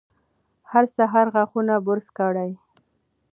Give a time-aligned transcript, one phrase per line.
[0.71, 2.51] هر سهار غاښونه برس کړئ.